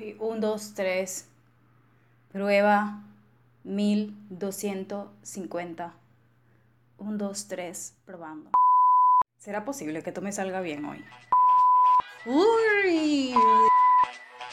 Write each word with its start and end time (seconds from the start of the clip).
Ay, 0.00 0.16
un, 0.18 0.40
dos, 0.40 0.72
tres. 0.74 1.28
Prueba 2.32 3.02
1250. 3.64 5.92
Un, 6.96 7.18
dos, 7.18 7.48
tres, 7.48 7.98
probando. 8.06 8.50
¿Será 9.36 9.66
posible 9.66 10.02
que 10.02 10.08
esto 10.08 10.22
me 10.22 10.32
salga 10.32 10.62
bien 10.62 10.86
hoy? 10.86 11.04
Uy. 12.24 13.34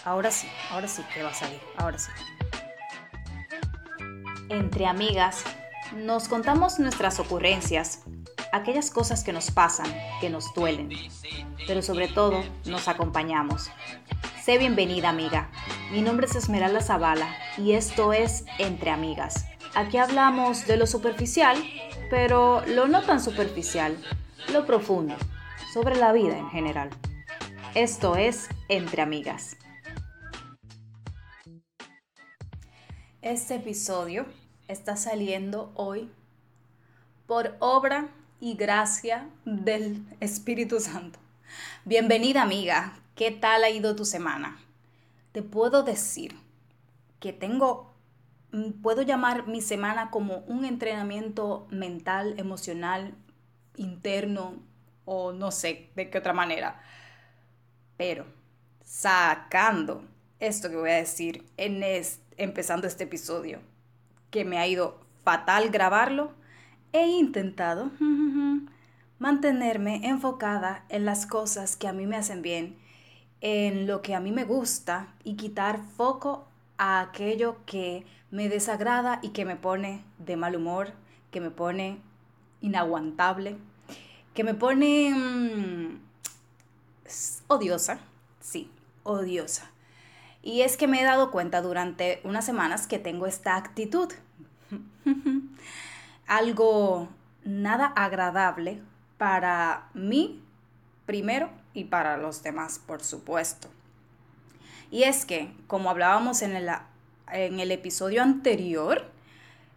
Ahora 0.04 0.32
sí, 0.32 0.50
ahora 0.70 0.89
sí 0.89 1.02
que 1.14 1.23
va 1.23 1.30
a 1.30 1.34
salir, 1.34 1.61
ahora 1.77 1.98
sí. 1.98 2.11
Entre 4.50 4.86
amigas, 4.86 5.45
nos 5.95 6.27
contamos 6.27 6.77
nuestras 6.77 7.21
ocurrencias, 7.21 8.02
aquellas 8.52 8.91
cosas 8.91 9.23
que 9.23 9.32
nos 9.32 9.50
pasan, 9.52 9.88
que 10.20 10.29
nos 10.29 10.54
duelen, 10.54 10.89
pero 11.68 11.82
sobre 11.82 12.09
todo 12.09 12.43
nos 12.66 12.89
acompañamos. 12.89 13.71
Sé 14.48 14.57
bienvenida 14.57 15.09
amiga, 15.09 15.50
mi 15.91 16.02
nombre 16.02 16.25
es 16.25 16.34
Esmeralda 16.38 16.80
Zavala 16.80 17.27
y 17.58 17.73
esto 17.73 18.13
es 18.13 18.45
Entre 18.59 18.91
Amigas. 18.91 19.44
Aquí 19.76 19.98
hablamos 19.98 20.66
de 20.67 20.77
lo 20.77 20.88
superficial, 20.88 21.58
pero 22.09 22.66
lo 22.66 22.88
no 22.88 23.02
tan 23.03 23.22
superficial, 23.22 23.98
lo 24.53 24.66
profundo, 24.66 25.16
sobre 25.73 25.98
la 25.98 26.13
vida 26.13 26.38
en 26.38 26.49
general. 26.49 26.91
Esto 27.75 28.16
es 28.16 28.48
Entre 28.70 29.02
Amigas. 29.02 29.58
Este 33.22 33.55
episodio 33.55 34.27
está 34.70 34.95
saliendo 34.95 35.73
hoy 35.75 36.09
por 37.25 37.58
obra 37.59 38.08
y 38.39 38.55
gracia 38.55 39.27
del 39.44 40.05
Espíritu 40.22 40.80
Santo. 40.80 41.20
Bienvenida 41.84 42.44
amiga, 42.44 42.94
¿qué 43.17 43.31
tal 43.31 43.63
ha 43.63 43.70
ido 43.70 43.95
tu 43.95 44.05
semana? 44.05 44.59
Te 45.34 45.41
puedo 45.41 45.84
decir 45.84 46.39
que 47.20 47.34
tengo, 47.34 47.94
mm, 48.52 48.81
puedo 48.83 49.02
llamar 49.02 49.47
mi 49.47 49.59
semana 49.59 50.11
como 50.11 50.38
un 50.47 50.64
entrenamiento 50.64 51.67
mental, 51.72 52.36
emocional, 52.38 53.16
interno 53.75 54.53
o 55.03 55.33
no 55.33 55.52
sé 55.52 55.89
de 55.95 56.09
qué 56.09 56.19
otra 56.19 56.31
manera. 56.31 56.80
Pero 57.97 58.25
sacando 58.83 60.05
esto 60.39 60.70
que 60.70 60.75
voy 60.75 60.92
a 60.92 60.95
decir 60.95 61.44
en 61.58 61.83
empezando 62.38 62.86
este 62.86 63.05
episodio, 63.05 63.59
que 64.30 64.45
me 64.45 64.59
ha 64.59 64.67
ido 64.67 64.99
fatal 65.23 65.72
grabarlo, 65.72 66.33
he 66.94 67.08
intentado 67.08 67.89
mantenerme 69.20 70.08
enfocada 70.08 70.86
en 70.89 71.05
las 71.05 71.25
cosas 71.25 71.75
que 71.75 71.88
a 71.88 71.94
mí 71.94 72.05
me 72.05 72.16
hacen 72.16 72.44
bien, 72.44 72.77
en 73.41 73.88
lo 73.88 74.02
que 74.02 74.16
a 74.16 74.19
mí 74.19 74.31
me 74.31 74.43
gusta 74.43 75.07
y 75.23 75.35
quitar 75.35 75.81
foco 75.95 76.47
a 76.77 77.02
aquello 77.02 77.57
que 77.66 78.05
me 78.31 78.49
desagrada 78.49 79.19
y 79.21 79.30
que 79.30 79.45
me 79.45 79.55
pone 79.55 80.03
de 80.19 80.38
mal 80.38 80.55
humor, 80.55 80.93
que 81.31 81.41
me 81.41 81.52
pone 81.52 81.99
inaguantable, 82.61 83.58
que 84.33 84.43
me 84.43 84.53
pone 84.53 85.13
mm, 85.15 85.99
odiosa, 87.47 87.99
sí, 88.39 88.69
odiosa. 89.03 89.69
Y 90.43 90.61
es 90.61 90.77
que 90.77 90.88
me 90.88 91.02
he 91.02 91.03
dado 91.03 91.31
cuenta 91.31 91.61
durante 91.61 92.21
unas 92.23 92.45
semanas 92.45 92.88
que 92.88 92.99
tengo 92.99 93.27
esta 93.27 93.55
actitud. 93.55 94.11
Algo 96.27 97.09
nada 97.43 97.85
agradable 97.85 98.81
para 99.17 99.89
mí 99.93 100.41
primero 101.05 101.49
y 101.78 101.83
para 101.83 102.17
los 102.17 102.42
demás, 102.42 102.81
por 102.83 103.03
supuesto. 103.03 103.67
Y 104.89 105.03
es 105.03 105.25
que, 105.25 105.53
como 105.67 105.92
hablábamos 105.92 106.42
en 106.42 106.56
el, 106.56 106.72
en 107.31 107.59
el 107.59 107.72
episodio 107.72 108.23
anterior, 108.23 109.06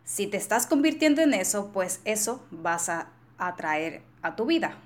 si 0.04 0.26
te 0.26 0.38
estás 0.38 0.66
convirtiendo 0.66 1.20
en 1.20 1.34
eso, 1.34 1.70
pues 1.74 2.00
eso 2.06 2.42
vas 2.50 2.88
a 2.88 3.08
atraer 3.36 4.00
a 4.22 4.34
tu 4.34 4.46
vida. 4.46 4.78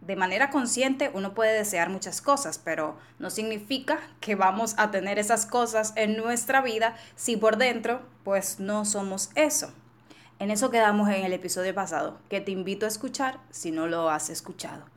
De 0.00 0.16
manera 0.16 0.48
consciente 0.48 1.10
uno 1.12 1.34
puede 1.34 1.52
desear 1.52 1.90
muchas 1.90 2.22
cosas, 2.22 2.58
pero 2.58 2.96
no 3.18 3.28
significa 3.28 3.98
que 4.20 4.34
vamos 4.34 4.76
a 4.78 4.90
tener 4.90 5.18
esas 5.18 5.44
cosas 5.44 5.92
en 5.94 6.16
nuestra 6.16 6.62
vida 6.62 6.96
si 7.16 7.36
por 7.36 7.58
dentro 7.58 8.00
pues 8.24 8.60
no 8.60 8.86
somos 8.86 9.28
eso. 9.34 9.74
En 10.38 10.50
eso 10.50 10.70
quedamos 10.70 11.10
en 11.10 11.22
el 11.22 11.34
episodio 11.34 11.74
pasado, 11.74 12.18
que 12.30 12.40
te 12.40 12.50
invito 12.50 12.86
a 12.86 12.88
escuchar 12.88 13.40
si 13.50 13.72
no 13.72 13.88
lo 13.88 14.08
has 14.08 14.30
escuchado. 14.30 14.95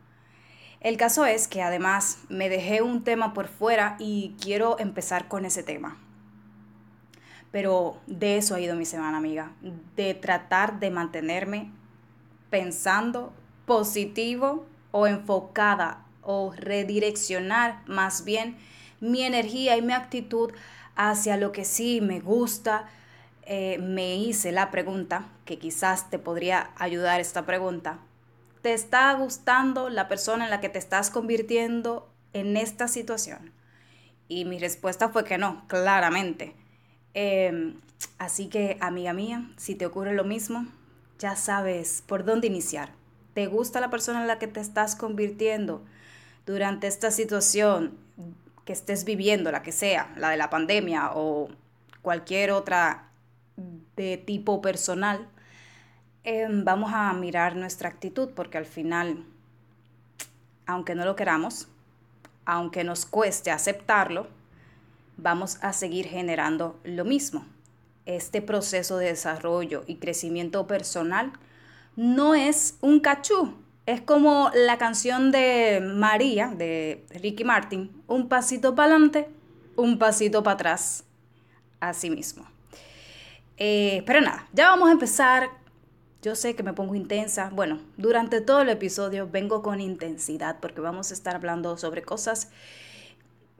El 0.81 0.95
caso 0.95 1.25
es 1.25 1.47
que 1.47 1.61
además 1.61 2.19
me 2.29 2.47
dejé 2.47 2.81
un 2.81 3.03
tema 3.03 3.33
por 3.33 3.47
fuera 3.47 3.97
y 3.99 4.35
quiero 4.41 4.79
empezar 4.79 5.27
con 5.27 5.43
ese 5.43 5.61
tema. 5.61 5.97
Pero 7.51 7.97
de 8.07 8.37
eso 8.37 8.55
ha 8.55 8.61
ido 8.61 8.75
mi 8.75 8.85
semana, 8.85 9.17
amiga, 9.17 9.51
de 9.95 10.13
tratar 10.13 10.79
de 10.79 10.91
mantenerme 10.91 11.71
pensando 12.49 13.33
positivo 13.65 14.65
o 14.91 15.05
enfocada 15.05 16.05
o 16.21 16.53
redireccionar 16.55 17.81
más 17.85 18.23
bien 18.23 18.57
mi 19.01 19.23
energía 19.23 19.77
y 19.77 19.81
mi 19.81 19.93
actitud 19.93 20.51
hacia 20.95 21.37
lo 21.37 21.51
que 21.51 21.65
sí 21.65 22.01
me 22.01 22.19
gusta, 22.19 22.87
eh, 23.43 23.77
me 23.79 24.15
hice 24.15 24.51
la 24.51 24.69
pregunta, 24.71 25.25
que 25.45 25.57
quizás 25.57 26.09
te 26.09 26.19
podría 26.19 26.71
ayudar 26.75 27.19
esta 27.19 27.45
pregunta. 27.45 27.99
¿Te 28.61 28.73
está 28.73 29.13
gustando 29.13 29.89
la 29.89 30.07
persona 30.07 30.43
en 30.43 30.49
la 30.49 30.59
que 30.59 30.69
te 30.69 30.79
estás 30.79 31.09
convirtiendo 31.09 32.11
en 32.33 32.57
esta 32.57 32.87
situación? 32.87 33.53
Y 34.27 34.45
mi 34.45 34.59
respuesta 34.59 35.09
fue 35.09 35.23
que 35.23 35.37
no, 35.37 35.65
claramente. 35.67 36.55
Em, 37.13 37.79
así 38.17 38.49
que, 38.49 38.77
amiga 38.81 39.13
mía, 39.13 39.49
si 39.57 39.75
te 39.75 39.85
ocurre 39.85 40.13
lo 40.13 40.25
mismo, 40.25 40.67
ya 41.19 41.35
sabes 41.35 42.03
por 42.05 42.25
dónde 42.25 42.47
iniciar. 42.47 42.91
¿Te 43.33 43.47
gusta 43.47 43.79
la 43.79 43.89
persona 43.89 44.21
en 44.21 44.27
la 44.27 44.39
que 44.39 44.47
te 44.47 44.59
estás 44.59 44.95
convirtiendo 44.95 45.83
durante 46.45 46.87
esta 46.87 47.11
situación 47.11 47.97
que 48.65 48.73
estés 48.73 49.05
viviendo, 49.05 49.51
la 49.51 49.63
que 49.63 49.71
sea, 49.71 50.13
la 50.17 50.29
de 50.29 50.37
la 50.37 50.49
pandemia 50.49 51.11
o 51.13 51.47
cualquier 52.01 52.51
otra 52.51 53.09
de 53.95 54.17
tipo 54.17 54.61
personal, 54.61 55.29
em, 56.23 56.63
vamos 56.63 56.91
a 56.93 57.11
mirar 57.13 57.55
nuestra 57.55 57.89
actitud 57.89 58.29
porque 58.35 58.57
al 58.57 58.65
final, 58.65 59.23
aunque 60.65 60.95
no 60.95 61.05
lo 61.05 61.15
queramos, 61.15 61.67
aunque 62.45 62.83
nos 62.83 63.05
cueste 63.05 63.51
aceptarlo, 63.51 64.27
vamos 65.17 65.57
a 65.61 65.73
seguir 65.73 66.07
generando 66.07 66.79
lo 66.83 67.05
mismo. 67.05 67.45
Este 68.05 68.41
proceso 68.41 68.97
de 68.97 69.07
desarrollo 69.07 69.83
y 69.85 69.95
crecimiento 69.95 70.65
personal 70.65 71.31
no 71.95 72.33
es 72.33 72.77
un 72.81 72.99
cachú, 72.99 73.53
es 73.85 74.01
como 74.01 74.51
la 74.53 74.77
canción 74.77 75.31
de 75.31 75.81
María, 75.81 76.53
de 76.55 77.03
Ricky 77.09 77.43
Martin, 77.43 77.91
un 78.07 78.29
pasito 78.29 78.75
para 78.75 78.93
adelante, 78.93 79.27
un 79.75 79.97
pasito 79.97 80.43
para 80.43 80.53
atrás, 80.53 81.03
así 81.79 82.09
mismo. 82.09 82.45
Eh, 83.57 84.03
pero 84.05 84.21
nada, 84.21 84.47
ya 84.53 84.69
vamos 84.69 84.89
a 84.89 84.91
empezar. 84.91 85.49
Yo 86.21 86.35
sé 86.35 86.53
que 86.55 86.63
me 86.63 86.73
pongo 86.73 86.95
intensa. 86.95 87.49
Bueno, 87.53 87.79
durante 87.95 88.41
todo 88.41 88.61
el 88.61 88.69
episodio 88.69 89.29
vengo 89.29 89.61
con 89.61 89.79
intensidad 89.79 90.59
porque 90.59 90.81
vamos 90.81 91.11
a 91.11 91.13
estar 91.13 91.35
hablando 91.35 91.77
sobre 91.77 92.01
cosas 92.01 92.49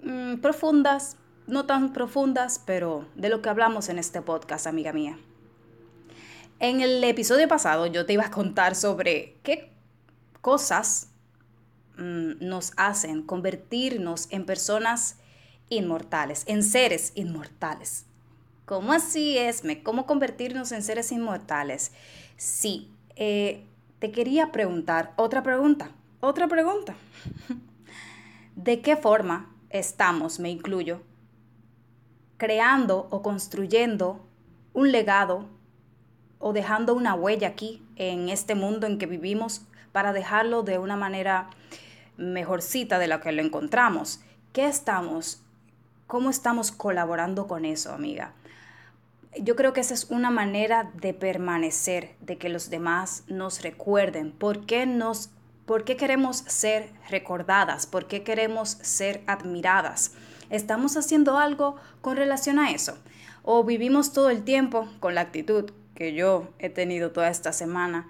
mm, 0.04 0.36
profundas, 0.38 1.16
no 1.48 1.66
tan 1.66 1.94
profundas, 1.94 2.62
pero 2.66 3.08
de 3.16 3.30
lo 3.30 3.42
que 3.42 3.48
hablamos 3.48 3.88
en 3.88 3.98
este 3.98 4.22
podcast, 4.22 4.68
amiga 4.68 4.92
mía. 4.92 5.18
En 6.60 6.82
el 6.82 7.02
episodio 7.06 7.48
pasado 7.48 7.86
yo 7.86 8.06
te 8.06 8.14
iba 8.14 8.26
a 8.26 8.32
contar 8.32 8.76
sobre 8.76 9.38
qué 9.44 9.72
cosas 10.42 11.08
mm, 11.98 12.46
nos 12.46 12.74
hacen 12.76 13.24
convertirnos 13.24 14.28
en 14.32 14.46
personas 14.46 15.16
inmortales, 15.70 16.44
en 16.46 16.64
seres 16.64 17.14
inmortales. 17.16 18.09
¿Cómo 18.70 18.94
así, 18.94 19.36
Esme? 19.36 19.82
¿Cómo 19.82 20.06
convertirnos 20.06 20.72
en 20.74 20.84
seres 20.84 21.12
inmortales? 21.12 21.92
Sí, 22.38 22.92
eh, 23.16 23.66
te 23.98 24.12
quería 24.12 24.52
preguntar 24.52 25.12
otra 25.16 25.42
pregunta, 25.42 25.90
otra 26.20 26.48
pregunta. 26.48 26.94
¿De 28.56 28.80
qué 28.82 28.96
forma 28.96 29.52
estamos, 29.72 30.40
me 30.40 30.52
incluyo, 30.52 31.02
creando 32.38 33.08
o 33.10 33.24
construyendo 33.24 34.24
un 34.74 34.92
legado 34.92 35.48
o 36.38 36.54
dejando 36.54 36.94
una 36.94 37.16
huella 37.16 37.48
aquí 37.48 37.82
en 37.96 38.30
este 38.30 38.54
mundo 38.54 38.86
en 38.86 39.00
que 39.00 39.08
vivimos 39.08 39.64
para 39.92 40.14
dejarlo 40.14 40.62
de 40.62 40.78
una 40.78 40.96
manera 40.96 41.50
mejorcita 42.18 43.00
de 43.00 43.08
la 43.08 43.20
que 43.20 43.32
lo 43.32 43.42
encontramos? 43.42 44.22
¿Qué 44.54 44.68
estamos? 44.68 45.42
¿Cómo 46.10 46.30
estamos 46.30 46.72
colaborando 46.72 47.48
con 47.48 47.66
eso, 47.66 47.94
amiga? 47.94 48.34
yo 49.38 49.56
creo 49.56 49.74
que 49.74 49.82
esa 49.82 49.94
es 49.94 50.06
una 50.10 50.32
manera 50.32 50.92
de 50.96 51.14
permanecer, 51.14 52.16
de 52.20 52.38
que 52.38 52.50
los 52.50 52.70
demás 52.70 53.24
nos 53.28 53.62
recuerden. 53.62 54.32
¿Por 54.32 54.66
qué, 54.66 54.86
nos, 54.86 55.30
¿Por 55.66 55.84
qué 55.84 55.98
queremos 55.98 56.38
ser 56.48 56.90
recordadas? 57.10 57.86
¿Por 57.86 58.08
qué 58.08 58.24
queremos 58.24 58.70
ser 58.82 59.22
admiradas? 59.28 60.14
¿Estamos 60.50 60.98
haciendo 60.98 61.38
algo 61.38 61.76
con 62.02 62.18
relación 62.18 62.58
a 62.58 62.72
eso? 62.72 62.98
¿O 63.44 63.64
vivimos 63.64 64.14
todo 64.14 64.32
el 64.32 64.44
tiempo 64.44 64.90
con 65.00 65.14
la 65.14 65.22
actitud 65.22 65.72
que 65.94 66.14
yo 66.14 66.50
he 66.58 66.70
tenido 66.70 67.12
toda 67.12 67.30
esta 67.30 67.54
semana, 67.54 68.08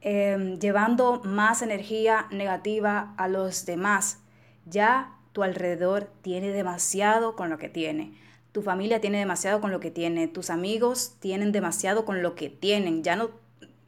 em, 0.00 0.58
llevando 0.58 1.22
más 1.24 1.62
energía 1.62 2.26
negativa 2.32 3.14
a 3.16 3.28
los 3.28 3.66
demás? 3.66 4.18
Ya 4.64 5.15
tu 5.36 5.42
alrededor 5.42 6.10
tiene 6.22 6.48
demasiado 6.48 7.36
con 7.36 7.50
lo 7.50 7.58
que 7.58 7.68
tiene. 7.68 8.14
Tu 8.52 8.62
familia 8.62 9.02
tiene 9.02 9.18
demasiado 9.18 9.60
con 9.60 9.70
lo 9.70 9.80
que 9.80 9.90
tiene. 9.90 10.28
Tus 10.28 10.48
amigos 10.48 11.16
tienen 11.20 11.52
demasiado 11.52 12.06
con 12.06 12.22
lo 12.22 12.34
que 12.34 12.48
tienen. 12.48 13.02
Ya 13.02 13.16
no 13.16 13.32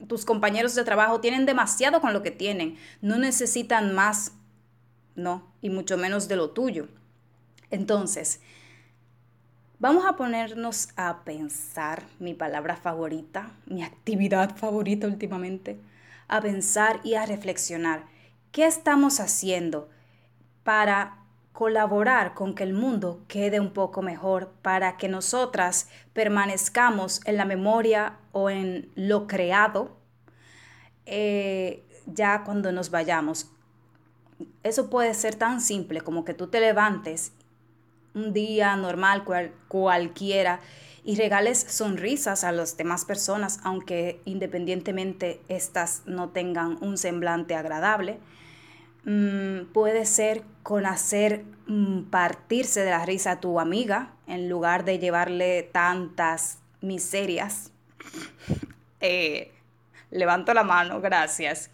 tus 0.09 0.27
compañeros 0.27 0.75
de 0.75 0.85
trabajo 0.85 1.23
tienen 1.23 1.47
demasiado 1.47 2.03
con 2.03 2.12
lo 2.12 2.23
que 2.23 2.31
tienen. 2.31 2.77
No 3.00 3.17
necesitan 3.17 3.95
más. 3.95 4.33
No, 5.15 5.50
y 5.62 5.71
mucho 5.71 5.97
menos 5.97 6.29
de 6.29 6.37
lo 6.37 6.50
tuyo. 6.50 6.89
Entonces, 7.71 8.43
vamos 9.79 10.05
a 10.05 10.17
ponernos 10.17 10.91
a 10.97 11.25
pensar, 11.25 12.03
mi 12.19 12.35
palabra 12.35 12.77
favorita, 12.77 13.53
mi 13.65 13.83
actividad 13.83 14.55
favorita 14.55 15.06
últimamente, 15.06 15.81
a 16.29 16.43
pensar 16.43 17.00
y 17.05 17.15
a 17.15 17.25
reflexionar. 17.25 18.05
¿Qué 18.53 18.67
estamos 18.67 19.19
haciendo 19.19 19.89
para 20.62 21.25
colaborar 21.59 22.35
con 22.35 22.55
que 22.55 22.63
el 22.63 22.73
mundo 22.73 23.25
quede 23.27 23.59
un 23.59 23.73
poco 23.73 24.01
mejor 24.01 24.53
para 24.63 24.97
que 24.97 25.09
nosotras 25.09 25.89
permanezcamos 26.13 27.21
en 27.25 27.37
la 27.37 27.45
memoria 27.45 28.17
o 28.31 28.49
en 28.49 28.93
lo 28.95 29.27
creado 29.27 29.97
eh, 31.05 31.85
ya 32.07 32.45
cuando 32.45 32.71
nos 32.71 32.93
vayamos. 32.93 33.51
Eso 34.63 34.89
puede 34.89 35.15
ser 35.15 35.35
tan 35.35 35.61
simple 35.61 36.01
como 36.01 36.25
que 36.25 36.33
tú 36.33 36.47
te 36.47 36.61
levantes 36.61 37.33
un 38.15 38.33
día 38.33 38.77
normal 38.77 39.25
cualquiera 39.67 40.61
y 41.03 41.17
regales 41.17 41.59
sonrisas 41.59 42.45
a 42.45 42.53
las 42.53 42.77
demás 42.77 43.05
personas, 43.05 43.59
aunque 43.65 44.21
independientemente 44.27 45.41
estas 45.49 46.03
no 46.07 46.29
tengan 46.29 46.79
un 46.85 46.97
semblante 46.97 47.57
agradable 47.57 48.21
Mm, 49.05 49.73
puede 49.73 50.05
ser 50.06 50.43
con 50.62 50.87
hacer 50.87 51.45
mm, 51.67 52.05
partirse 52.05 52.83
de 52.85 52.91
la 52.91 53.05
risa 53.05 53.33
a 53.33 53.41
tu 53.41 53.61
amiga 53.61 54.12
en 54.27 54.49
lugar 54.49 54.85
de 54.85 54.99
llevarle 54.99 55.62
tantas 55.62 56.59
miserias. 56.81 57.73
Eh, 59.00 59.53
levanto 60.11 60.53
la 60.53 60.65
mano, 60.65 61.00
gracias. 61.00 61.71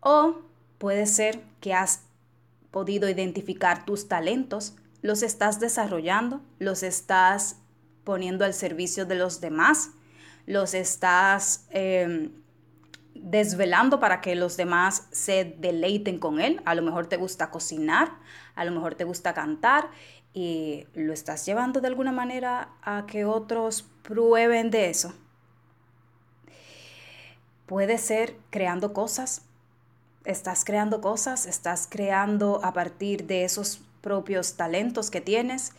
O 0.00 0.40
puede 0.78 1.06
ser 1.06 1.40
que 1.60 1.72
has 1.72 2.02
podido 2.72 3.08
identificar 3.08 3.84
tus 3.84 4.08
talentos, 4.08 4.74
los 5.02 5.22
estás 5.22 5.60
desarrollando, 5.60 6.40
los 6.58 6.82
estás 6.82 7.58
poniendo 8.02 8.44
al 8.44 8.54
servicio 8.54 9.06
de 9.06 9.14
los 9.14 9.40
demás, 9.40 9.90
los 10.46 10.74
estás 10.74 11.66
em, 11.70 12.32
desvelando 13.22 14.00
para 14.00 14.20
que 14.20 14.34
los 14.34 14.56
demás 14.56 15.06
se 15.12 15.56
deleiten 15.58 16.18
con 16.18 16.40
él. 16.40 16.60
A 16.64 16.74
lo 16.74 16.82
mejor 16.82 17.06
te 17.06 17.16
gusta 17.16 17.50
cocinar, 17.50 18.12
a 18.54 18.64
lo 18.64 18.72
mejor 18.72 18.96
te 18.96 19.04
gusta 19.04 19.32
cantar 19.32 19.88
y 20.34 20.86
lo 20.94 21.12
estás 21.12 21.46
llevando 21.46 21.80
de 21.80 21.88
alguna 21.88 22.12
manera 22.12 22.70
a 22.82 23.06
que 23.06 23.24
otros 23.24 23.86
prueben 24.02 24.70
de 24.70 24.90
eso. 24.90 25.14
Puede 27.66 27.96
ser 27.98 28.36
creando 28.50 28.92
cosas. 28.92 29.42
Estás 30.24 30.64
creando 30.64 31.00
cosas, 31.00 31.46
estás 31.46 31.88
creando 31.88 32.60
a 32.62 32.72
partir 32.72 33.26
de 33.26 33.44
esos 33.44 33.80
propios 34.00 34.56
talentos 34.56 35.10
que 35.10 35.20
tienes. 35.20 35.72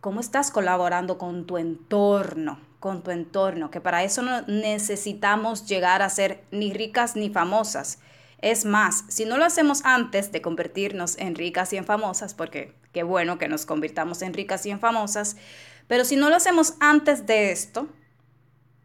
¿Cómo 0.00 0.20
estás 0.20 0.50
colaborando 0.50 1.16
con 1.16 1.46
tu 1.46 1.58
entorno? 1.58 2.58
Con 2.84 3.02
tu 3.02 3.10
entorno, 3.10 3.70
que 3.70 3.80
para 3.80 4.04
eso 4.04 4.20
no 4.20 4.42
necesitamos 4.42 5.64
llegar 5.64 6.02
a 6.02 6.10
ser 6.10 6.44
ni 6.50 6.70
ricas 6.70 7.16
ni 7.16 7.30
famosas. 7.30 7.98
Es 8.42 8.66
más, 8.66 9.04
si 9.08 9.24
no 9.24 9.38
lo 9.38 9.46
hacemos 9.46 9.80
antes 9.86 10.32
de 10.32 10.42
convertirnos 10.42 11.16
en 11.16 11.34
ricas 11.34 11.72
y 11.72 11.78
en 11.78 11.86
famosas, 11.86 12.34
porque 12.34 12.74
qué 12.92 13.02
bueno 13.02 13.38
que 13.38 13.48
nos 13.48 13.64
convirtamos 13.64 14.20
en 14.20 14.34
ricas 14.34 14.66
y 14.66 14.70
en 14.70 14.80
famosas, 14.80 15.38
pero 15.88 16.04
si 16.04 16.16
no 16.16 16.28
lo 16.28 16.36
hacemos 16.36 16.74
antes 16.78 17.24
de 17.24 17.52
esto, 17.52 17.88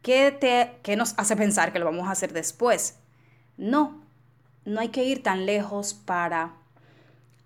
¿qué, 0.02 0.32
te, 0.32 0.80
qué 0.82 0.96
nos 0.96 1.14
hace 1.18 1.36
pensar 1.36 1.74
que 1.74 1.80
lo 1.80 1.84
vamos 1.84 2.08
a 2.08 2.12
hacer 2.12 2.32
después? 2.32 3.00
No, 3.58 4.02
no 4.64 4.80
hay 4.80 4.88
que 4.88 5.04
ir 5.04 5.24
tan 5.24 5.46
lejos 5.46 5.94
para 5.94 6.54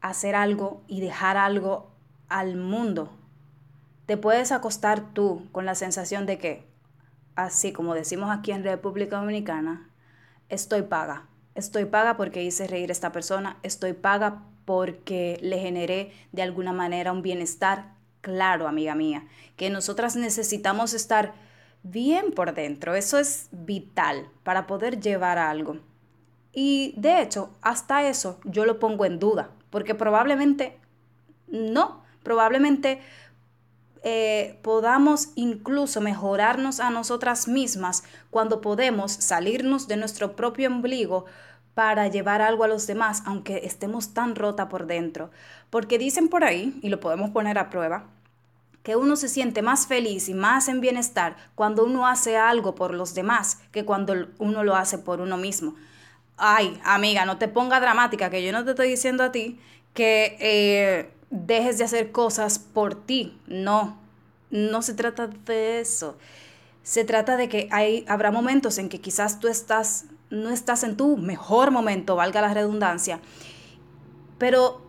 hacer 0.02 0.36
algo 0.36 0.84
y 0.88 1.02
dejar 1.02 1.36
algo 1.36 1.90
al 2.30 2.58
mundo 2.58 3.12
te 4.06 4.18
puedes 4.18 4.52
acostar 4.52 5.14
tú 5.14 5.48
con 5.52 5.66
la 5.66 5.76
sensación 5.76 6.26
de 6.26 6.38
que, 6.38 6.68
así 7.36 7.72
como 7.72 7.94
decimos 7.94 8.30
aquí 8.32 8.52
en 8.52 8.64
República 8.64 9.18
Dominicana, 9.18 9.90
estoy 10.50 10.84
paga. 10.84 11.28
Estoy 11.56 11.86
paga 11.86 12.18
porque 12.18 12.44
hice 12.44 12.68
reír 12.68 12.90
a 12.90 12.94
esta 12.94 13.12
persona, 13.12 13.58
estoy 13.64 13.94
paga 13.94 14.44
porque 14.66 15.38
le 15.42 15.60
generé 15.60 16.12
de 16.32 16.42
alguna 16.42 16.74
manera 16.74 17.12
un 17.12 17.22
bienestar. 17.22 17.94
Claro, 18.22 18.68
amiga 18.68 18.96
mía, 18.96 19.28
que 19.58 19.70
nosotras 19.70 20.16
necesitamos 20.16 20.94
estar 20.94 21.34
bien 21.84 22.32
por 22.32 22.54
dentro. 22.54 22.96
Eso 22.96 23.20
es 23.20 23.50
vital 23.52 24.30
para 24.44 24.66
poder 24.66 25.00
llevar 25.00 25.38
algo. 25.38 25.78
Y 26.54 26.94
de 26.98 27.22
hecho, 27.22 27.50
hasta 27.62 28.08
eso 28.08 28.40
yo 28.46 28.66
lo 28.66 28.80
pongo 28.80 29.06
en 29.06 29.20
duda, 29.20 29.50
porque 29.70 29.96
probablemente 29.96 30.78
no, 31.48 32.04
probablemente 32.24 33.02
eh, 34.04 34.60
podamos 34.62 35.30
incluso 35.36 36.02
mejorarnos 36.02 36.82
a 36.82 36.90
nosotras 36.90 37.48
mismas 37.48 38.04
cuando 38.30 38.60
podemos 38.60 39.14
salirnos 39.14 39.88
de 39.88 39.96
nuestro 39.96 40.36
propio 40.36 40.70
ombligo 40.70 41.26
para 41.74 42.08
llevar 42.10 42.42
algo 42.42 42.66
a 42.66 42.68
los 42.68 42.86
demás, 42.86 43.24
aunque 43.26 43.62
estemos 43.64 44.14
tan 44.14 44.36
rota 44.36 44.68
por 44.68 44.88
dentro. 44.88 45.32
Porque 45.70 45.98
dicen 45.98 46.28
por 46.28 46.44
ahí, 46.44 46.78
y 46.82 46.90
lo 46.90 47.00
podemos 47.00 47.32
poner 47.32 47.58
a 47.58 47.70
prueba, 47.70 48.06
que 48.84 48.98
uno 48.98 49.16
se 49.16 49.30
siente 49.30 49.62
más 49.62 49.88
feliz 49.88 50.28
y 50.28 50.34
más 50.34 50.68
en 50.68 50.82
bienestar 50.82 51.38
cuando 51.56 51.86
uno 51.86 52.06
hace 52.06 52.38
algo 52.38 52.76
por 52.76 52.94
los 52.94 53.16
demás 53.16 53.62
que 53.72 53.86
cuando 53.86 54.28
uno 54.38 54.64
lo 54.64 54.76
hace 54.76 54.98
por 54.98 55.22
uno 55.22 55.38
mismo. 55.38 55.76
Ay, 56.36 56.78
amiga, 56.84 57.26
no 57.26 57.38
te 57.38 57.48
ponga 57.48 57.80
dramática, 57.80 58.30
que 58.30 58.44
yo 58.44 58.52
no 58.52 58.66
te 58.66 58.72
estoy 58.72 58.90
diciendo 58.90 59.24
a 59.24 59.32
ti 59.32 59.60
que 59.94 60.36
eh, 60.40 61.14
dejes 61.34 61.80
de 61.80 61.84
hacer 61.84 62.12
cosas 62.12 62.60
por 62.60 62.94
ti. 62.94 63.38
No, 63.48 63.98
no 64.52 64.82
se 64.84 64.94
trata 64.94 65.28
de 65.28 65.82
eso. 65.82 66.16
Se 66.84 67.04
trata 67.04 67.38
de 67.38 67.50
que 67.50 67.68
hay, 67.72 68.06
habrá 68.08 68.32
momentos 68.32 68.78
en 68.78 68.88
que 68.88 69.02
quizás 69.02 69.40
tú 69.40 69.48
estás, 69.48 70.06
no 70.30 70.52
estás 70.52 70.84
en 70.84 70.96
tu 70.96 71.18
mejor 71.18 71.72
momento, 71.72 72.16
valga 72.16 72.42
la 72.42 72.54
redundancia, 72.54 73.20
pero 74.38 74.82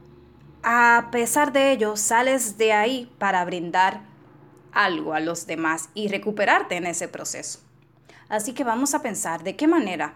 a 0.62 1.08
pesar 1.12 1.52
de 1.52 1.72
ello 1.72 1.96
sales 1.96 2.58
de 2.58 2.72
ahí 2.72 3.10
para 3.18 3.44
brindar 3.44 4.02
algo 4.72 5.14
a 5.14 5.20
los 5.20 5.46
demás 5.46 5.88
y 5.94 6.08
recuperarte 6.08 6.76
en 6.76 6.86
ese 6.86 7.06
proceso. 7.08 7.60
Así 8.28 8.52
que 8.52 8.64
vamos 8.64 8.94
a 8.94 9.02
pensar 9.02 9.44
de 9.44 9.54
qué 9.54 9.68
manera 9.68 10.14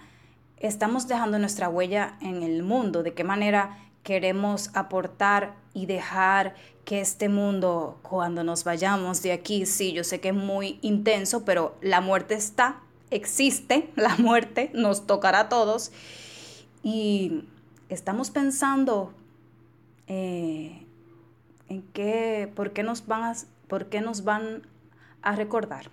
estamos 0.57 1.07
dejando 1.07 1.39
nuestra 1.39 1.69
huella 1.69 2.17
en 2.21 2.43
el 2.43 2.65
mundo, 2.65 3.03
de 3.05 3.15
qué 3.15 3.23
manera 3.23 3.79
queremos 4.09 4.71
aportar 4.73 5.55
y 5.75 5.85
dejar 5.85 6.55
que 6.87 7.03
este 7.03 7.29
mundo, 7.29 7.99
cuando 8.01 8.43
nos 8.43 8.65
vayamos 8.65 9.21
de 9.21 9.33
aquí, 9.33 9.67
sí, 9.67 9.93
yo 9.93 10.03
sé 10.03 10.19
que 10.19 10.29
es 10.29 10.35
muy 10.35 10.79
intenso, 10.81 11.45
pero 11.45 11.77
la 11.83 12.01
muerte 12.01 12.33
está, 12.33 12.81
existe, 13.11 13.91
la 13.97 14.17
muerte 14.17 14.71
nos 14.73 15.07
tocará 15.07 15.41
a 15.41 15.49
todos. 15.51 15.93
Y 16.83 17.45
estamos 17.91 18.31
pensando 18.31 19.13
eh, 20.07 20.87
en 21.69 21.83
qué, 21.93 22.51
por 22.57 22.73
qué 22.73 22.83
nos 22.83 23.07
van 23.07 23.25
a, 23.25 23.37
por 23.67 23.91
qué 23.91 24.01
nos 24.01 24.25
van 24.25 24.67
a 25.21 25.37
recordar. 25.37 25.91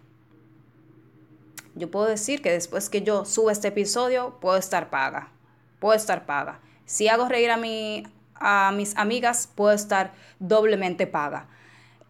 Yo 1.74 1.92
puedo 1.92 2.06
decir 2.06 2.42
que 2.42 2.54
después 2.54 2.90
que 2.90 3.02
yo 3.02 3.26
suba 3.26 3.52
este 3.52 3.68
episodio, 3.68 4.38
puedo 4.40 4.56
estar 4.56 4.90
paga. 4.90 5.34
Puedo 5.82 5.96
estar 5.96 6.26
paga. 6.26 6.62
Si 6.86 7.08
hago 7.08 7.28
reír 7.28 7.52
a, 7.52 7.58
mi, 7.58 8.04
a 8.36 8.72
mis 8.72 8.96
amigas, 8.98 9.50
puedo 9.54 9.74
estar 9.74 10.14
doblemente 10.40 11.08
paga. 11.08 11.48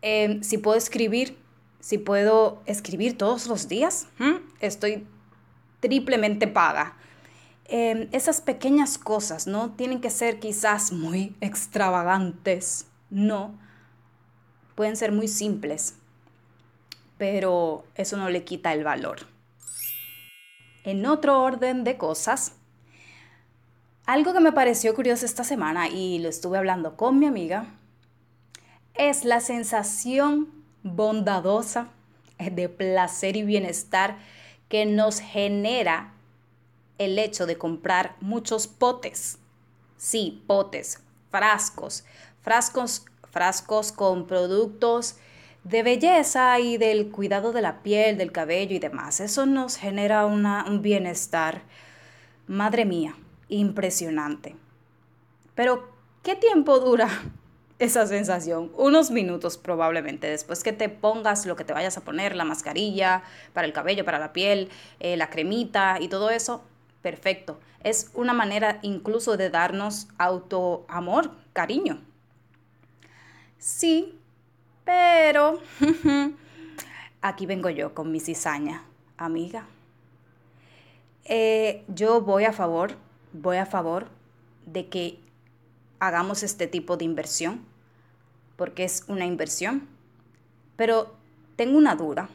Em, 0.01 0.44
si 0.44 0.58
puedo 0.58 0.77
escribir, 0.77 1.38
si 1.79 1.98
puedo 1.98 2.62
escribir 2.65 3.17
todos 3.17 3.48
los 3.48 3.67
días, 3.67 4.08
estoy 4.60 5.08
triplemente 5.79 6.48
paga. 6.48 6.96
Em, 7.67 8.10
esas 8.12 8.41
pequeñas 8.41 8.98
cosas 8.98 9.48
no 9.48 9.72
tienen 9.72 10.01
que 10.01 10.10
ser 10.10 10.39
quizás 10.39 10.91
muy 10.91 11.36
extravagantes, 11.41 12.88
no. 13.10 13.58
Pueden 14.75 14.96
ser 14.98 15.12
muy 15.12 15.27
simples, 15.27 15.96
pero 17.17 17.86
eso 17.96 18.17
no 18.17 18.29
le 18.29 18.44
quita 18.44 18.74
el 18.74 18.84
valor. 18.84 19.20
En 20.84 21.05
otro 21.08 21.41
orden 21.41 21.84
de 21.84 21.98
cosas, 21.98 22.53
algo 24.06 24.34
que 24.34 24.40
me 24.40 24.52
pareció 24.52 24.94
curioso 24.94 25.26
esta 25.26 25.44
semana 25.44 25.90
y 25.90 26.20
lo 26.20 26.30
estuve 26.30 26.58
hablando 26.58 26.96
con 26.96 27.18
mi 27.20 27.26
amiga 27.26 27.68
es 28.94 29.26
la 29.26 29.40
sensación 29.40 30.50
bondadosa 30.84 31.90
de 32.40 32.70
placer 32.70 33.36
y 33.36 33.44
bienestar 33.44 34.18
que 34.70 34.86
nos 34.86 35.20
genera 35.20 36.14
el 36.98 37.20
hecho 37.20 37.46
de 37.46 37.58
comprar 37.58 38.16
muchos 38.22 38.68
potes. 38.68 39.38
Sí, 39.98 40.44
potes, 40.48 41.02
frascos, 41.30 42.06
frascos, 42.42 43.06
frascos 43.32 43.92
con 43.92 44.28
productos 44.28 45.16
de 45.64 45.84
belleza 45.84 46.60
y 46.60 46.78
del 46.78 47.10
cuidado 47.10 47.52
de 47.52 47.62
la 47.62 47.82
piel, 47.82 48.18
del 48.18 48.32
cabello 48.32 48.76
y 48.76 48.80
demás. 48.80 49.20
Eso 49.20 49.46
nos 49.46 49.78
genera 49.78 50.26
un 50.26 50.82
bienestar, 50.82 51.64
madre 52.48 52.86
mía, 52.86 53.16
impresionante. 53.50 54.56
Pero, 55.56 55.90
¿qué 56.24 56.36
tiempo 56.36 56.80
dura 56.80 57.10
esa 57.80 58.06
sensación? 58.08 58.72
Unos 58.75 59.12
minutos 59.12 59.58
probablemente, 59.58 60.28
después 60.28 60.64
que 60.64 60.74
te 60.74 60.90
pongas 60.90 61.46
lo 61.46 61.56
que 61.56 61.64
te 61.64 61.74
vayas 61.74 61.98
a 61.98 62.02
poner, 62.02 62.36
la 62.36 62.46
mascarilla 62.46 63.24
para 63.54 63.68
el 63.68 63.74
cabello, 63.74 64.06
para 64.06 64.20
la 64.20 64.34
piel, 64.34 64.70
eh, 65.00 65.18
la 65.18 65.30
cremita 65.30 65.98
y 66.00 66.08
todo 66.08 66.30
eso, 66.30 66.64
perfecto. 67.02 67.60
Es 67.84 68.10
una 68.14 68.34
manera 68.34 68.80
incluso 68.82 69.38
de 69.38 69.50
darnos 69.50 70.08
autoamor, 70.18 71.32
cariño. 71.54 72.02
Sí, 73.60 74.18
pero 74.84 75.60
aquí 77.22 77.46
vengo 77.46 77.70
yo 77.70 77.94
con 77.94 78.12
mi 78.12 78.20
cizaña, 78.20 78.84
amiga. 79.18 79.66
Eh, 81.25 81.84
yo 81.88 82.22
voy 82.22 82.46
a 82.46 82.54
favor, 82.54 82.96
voy 83.42 83.58
a 83.58 83.65
favor 83.65 84.08
de 84.65 84.88
que 84.88 85.20
hagamos 86.00 86.44
este 86.44 86.68
tipo 86.68 86.98
de 86.98 87.06
inversión, 87.06 87.65
porque 88.56 88.84
es 88.84 89.04
una 89.08 89.25
inversión. 89.25 89.88
Pero 90.75 91.15
tengo 91.56 91.77
una 91.77 91.96
duda. 91.96 92.30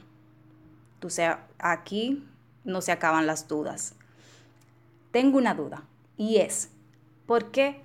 O 1.02 1.10
sea, 1.10 1.46
aquí 1.58 2.24
no 2.64 2.80
se 2.80 2.92
acaban 2.92 3.26
las 3.26 3.48
dudas. 3.48 3.94
Tengo 5.12 5.38
una 5.38 5.54
duda 5.54 5.82
y 6.16 6.36
es, 6.36 6.70
¿por 7.26 7.50
qué 7.50 7.82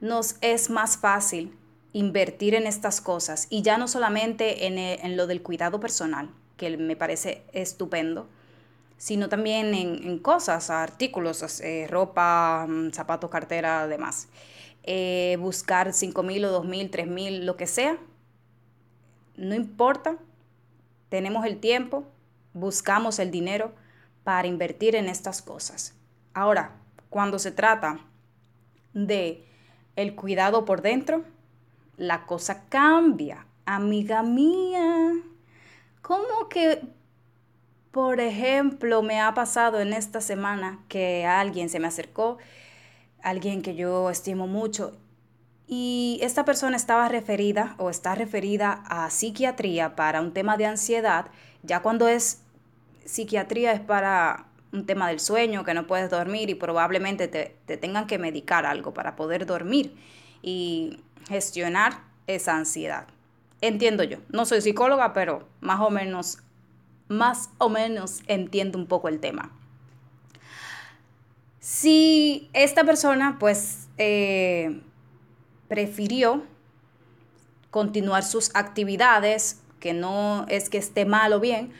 nos 0.00 0.36
es 0.40 0.70
más 0.70 0.96
fácil 0.96 1.56
invertir 1.92 2.54
en 2.54 2.66
estas 2.66 3.00
cosas 3.00 3.46
y 3.50 3.62
ya 3.62 3.76
no 3.76 3.86
solamente 3.86 4.66
en, 4.66 4.78
eh, 4.78 5.00
lo 5.14 5.26
del 5.26 5.42
cuidado 5.42 5.78
personal, 5.78 6.30
que 6.56 6.76
me 6.76 6.96
parece 6.96 7.44
estupendo, 7.52 8.28
sino 9.02 9.28
también 9.28 9.74
en, 9.74 10.18
cosas, 10.20 10.70
artículos, 10.70 11.60
eh, 11.60 11.88
ropa, 11.90 12.66
mm, 12.68 12.92
zapatos, 12.92 13.30
cartera, 13.30 13.88
demás. 13.88 14.28
Eh, 14.84 15.36
buscar 15.40 15.92
5 15.92 16.22
mil 16.22 16.44
o 16.44 16.52
2 16.52 16.64
mil, 16.66 16.88
3 16.88 17.08
mil, 17.08 17.44
lo 17.44 17.56
que 17.56 17.66
sea, 17.66 17.98
no 19.36 19.56
importa, 19.56 20.18
tenemos 21.08 21.44
el 21.46 21.58
tiempo, 21.58 22.04
buscamos 22.54 23.18
el 23.18 23.32
dinero 23.32 23.72
para 24.22 24.46
invertir 24.46 24.94
en 24.94 25.08
estas 25.08 25.42
cosas. 25.42 25.96
Ahora, 26.32 26.70
cuando 27.10 27.40
se 27.40 27.50
trata 27.50 27.98
de 28.94 29.44
el 29.96 30.14
cuidado 30.14 30.64
por 30.64 30.80
dentro, 30.80 31.24
la 31.96 32.24
cosa 32.24 32.66
cambia. 32.68 33.46
Amiga 33.64 34.22
mía, 34.22 35.10
¿cómo 36.02 36.48
que, 36.48 36.82
por 37.92 38.20
ejemplo, 38.20 39.02
me 39.02 39.20
ha 39.20 39.32
pasado 39.34 39.80
en 39.80 39.92
esta 39.92 40.20
semana 40.20 40.80
que 40.88 41.24
alguien 41.26 41.68
se 41.68 41.78
me 41.78 41.86
acercó, 41.86 42.38
alguien 43.22 43.62
que 43.62 43.74
yo 43.74 44.10
estimo 44.10 44.46
mucho, 44.46 44.96
y 45.68 46.18
esta 46.22 46.44
persona 46.44 46.76
estaba 46.76 47.08
referida 47.08 47.76
o 47.78 47.88
está 47.88 48.14
referida 48.14 48.82
a 48.86 49.08
psiquiatría 49.10 49.94
para 49.94 50.20
un 50.20 50.32
tema 50.32 50.56
de 50.56 50.66
ansiedad, 50.66 51.26
ya 51.62 51.80
cuando 51.80 52.08
es 52.08 52.42
psiquiatría 53.04 53.72
es 53.72 53.80
para 53.80 54.46
un 54.72 54.86
tema 54.86 55.08
del 55.08 55.20
sueño, 55.20 55.64
que 55.64 55.74
no 55.74 55.86
puedes 55.86 56.10
dormir 56.10 56.50
y 56.50 56.54
probablemente 56.54 57.28
te, 57.28 57.56
te 57.66 57.76
tengan 57.76 58.06
que 58.06 58.18
medicar 58.18 58.66
algo 58.66 58.92
para 58.94 59.16
poder 59.16 59.46
dormir. 59.46 59.94
Y 60.42 60.98
gestionar 61.28 62.00
esa 62.26 62.56
ansiedad. 62.56 63.06
Entiendo 63.60 64.02
yo, 64.02 64.18
no 64.28 64.44
soy 64.44 64.60
psicóloga, 64.60 65.12
pero 65.12 65.46
más 65.60 65.80
o 65.80 65.90
menos, 65.90 66.38
más 67.12 67.50
o 67.58 67.68
menos 67.68 68.22
entiendo 68.26 68.78
un 68.78 68.86
poco 68.86 69.08
el 69.08 69.20
tema. 69.20 69.52
Si 71.60 72.50
esta 72.52 72.84
persona 72.84 73.36
pues 73.38 73.88
eh, 73.98 74.80
prefirió 75.68 76.42
continuar 77.70 78.24
sus 78.24 78.50
actividades, 78.54 79.60
que 79.78 79.92
no 79.94 80.44
es 80.48 80.68
que 80.68 80.78
esté 80.78 81.04
mal 81.04 81.32
o 81.32 81.40
bien, 81.40 81.72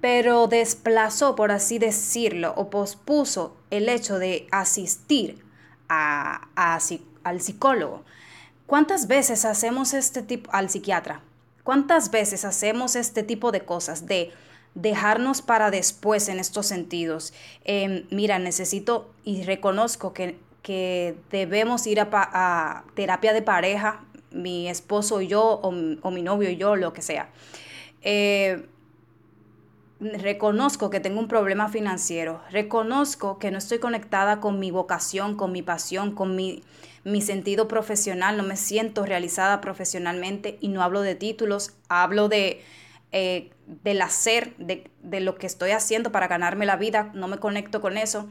pero 0.00 0.46
desplazó, 0.46 1.34
por 1.34 1.50
así 1.50 1.78
decirlo, 1.78 2.54
o 2.56 2.70
pospuso 2.70 3.56
el 3.70 3.88
hecho 3.88 4.18
de 4.18 4.46
asistir 4.52 5.44
a, 5.88 6.48
al 7.24 7.40
psicólogo, 7.40 8.04
¿Cuántas 8.66 9.06
veces 9.06 9.44
hacemos 9.44 9.94
este 9.94 10.22
tipo, 10.22 10.50
al 10.52 10.68
psiquiatra? 10.68 11.20
¿Cuántas 11.66 12.12
veces 12.12 12.44
hacemos 12.44 12.94
este 12.94 13.24
tipo 13.24 13.50
de 13.50 13.62
cosas 13.62 14.06
de 14.06 14.30
dejarnos 14.76 15.42
para 15.42 15.72
después 15.72 16.28
en 16.28 16.38
estos 16.38 16.66
sentidos? 16.66 17.34
Em, 17.64 18.04
mira, 18.12 18.38
necesito 18.38 19.10
y 19.24 19.42
reconozco 19.42 20.12
que, 20.12 20.38
debemos 21.32 21.84
ir 21.88 21.98
a, 22.00 22.84
terapia 22.94 23.32
de 23.32 23.42
pareja, 23.42 24.04
mi 24.30 24.68
esposo 24.68 25.20
y 25.20 25.26
yo, 25.26 25.42
o, 25.60 26.10
mi 26.12 26.22
novio 26.22 26.50
y 26.50 26.56
yo, 26.56 26.76
lo 26.76 26.92
que 26.92 27.02
sea. 27.02 27.30
Eh, 28.02 28.64
reconozco 29.98 30.88
que 30.88 31.00
tengo 31.00 31.18
un 31.18 31.26
problema 31.26 31.68
financiero, 31.68 32.42
reconozco 32.52 33.40
que 33.40 33.50
no 33.50 33.58
estoy 33.58 33.80
conectada 33.80 34.38
con 34.38 34.60
mi 34.60 34.70
vocación, 34.70 35.36
con 35.36 35.50
mi 35.50 35.62
pasión, 35.62 36.12
con 36.12 36.36
mi, 36.36 36.62
mi 37.06 37.22
sentido 37.22 37.68
profesional, 37.68 38.36
no 38.36 38.42
me 38.42 38.56
siento 38.56 39.06
realizada 39.06 39.60
profesionalmente 39.60 40.58
y 40.60 40.66
no 40.66 40.82
hablo 40.82 41.02
de 41.02 41.14
títulos, 41.14 41.72
hablo 41.88 42.28
de, 42.28 42.64
eh, 43.12 43.50
del 43.66 44.02
hacer, 44.02 44.56
de, 44.56 44.90
de 45.04 45.20
lo 45.20 45.36
que 45.36 45.46
estoy 45.46 45.70
haciendo 45.70 46.10
para 46.10 46.26
ganarme 46.26 46.66
la 46.66 46.74
vida, 46.74 47.12
no 47.14 47.28
me 47.28 47.38
conecto 47.38 47.80
con 47.80 47.96
eso. 47.96 48.28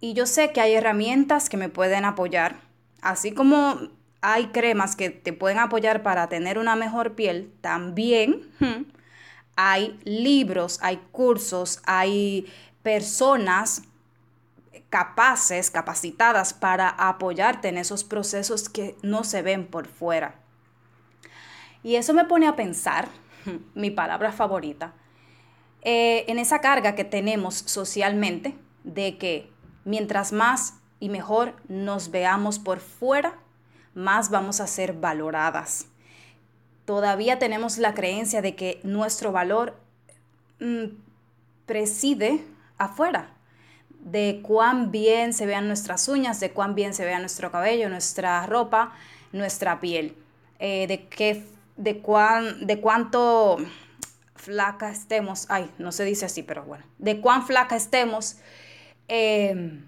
Y 0.00 0.12
yo 0.14 0.26
sé 0.26 0.50
que 0.50 0.60
hay 0.60 0.74
herramientas 0.74 1.48
que 1.48 1.56
me 1.56 1.68
pueden 1.68 2.04
apoyar, 2.04 2.56
así 3.00 3.30
como 3.30 3.78
hay 4.22 4.46
cremas 4.46 4.96
que 4.96 5.10
te 5.10 5.32
pueden 5.32 5.58
apoyar 5.58 6.02
para 6.02 6.28
tener 6.28 6.58
una 6.58 6.74
mejor 6.74 7.14
piel, 7.14 7.52
también 7.60 8.42
hay 9.54 10.00
libros, 10.02 10.80
hay 10.82 10.96
cursos, 11.12 11.80
hay 11.86 12.52
personas 12.82 13.82
capaces, 14.90 15.70
capacitadas 15.70 16.54
para 16.54 16.88
apoyarte 16.88 17.68
en 17.68 17.78
esos 17.78 18.04
procesos 18.04 18.68
que 18.68 18.96
no 19.02 19.24
se 19.24 19.42
ven 19.42 19.66
por 19.66 19.86
fuera. 19.86 20.36
Y 21.82 21.96
eso 21.96 22.14
me 22.14 22.24
pone 22.24 22.48
a 22.48 22.56
pensar, 22.56 23.08
mi 23.74 23.90
palabra 23.90 24.32
favorita, 24.32 24.94
eh, 25.82 26.24
en 26.28 26.38
esa 26.38 26.60
carga 26.60 26.94
que 26.94 27.04
tenemos 27.04 27.54
socialmente 27.54 28.56
de 28.84 29.18
que 29.18 29.52
mientras 29.84 30.32
más 30.32 30.74
y 31.00 31.08
mejor 31.08 31.54
nos 31.68 32.10
veamos 32.10 32.58
por 32.58 32.80
fuera, 32.80 33.34
más 33.94 34.30
vamos 34.30 34.60
a 34.60 34.66
ser 34.66 34.92
valoradas 34.94 35.86
todavía 36.88 37.38
tenemos 37.38 37.76
la 37.76 37.92
creencia 37.92 38.40
de 38.40 38.56
que 38.56 38.80
nuestro 38.82 39.30
valor 39.30 39.76
mm, 40.58 40.86
preside 41.66 42.42
afuera, 42.78 43.36
de 44.00 44.40
cuán 44.42 44.90
bien 44.90 45.32
se 45.32 45.46
vean 45.46 45.66
nuestras 45.66 46.08
uñas, 46.08 46.40
de 46.40 46.50
cuán 46.52 46.74
bien 46.74 46.94
se 46.94 47.04
vea 47.04 47.18
nuestro 47.18 47.50
cabello, 47.50 47.88
nuestra 47.88 48.46
ropa, 48.46 48.92
nuestra 49.32 49.80
piel, 49.80 50.16
eh, 50.58 50.86
de, 50.86 51.06
qué, 51.08 51.44
de, 51.76 51.98
cuán, 51.98 52.66
de 52.66 52.80
cuánto 52.80 53.58
flaca 54.34 54.90
estemos, 54.90 55.46
ay, 55.48 55.70
no 55.78 55.92
se 55.92 56.04
dice 56.04 56.26
así, 56.26 56.42
pero 56.42 56.64
bueno, 56.64 56.84
de 56.98 57.20
cuán 57.20 57.46
flaca 57.46 57.76
estemos, 57.76 58.36
em, 59.08 59.84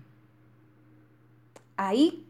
ahí, 1.76 2.26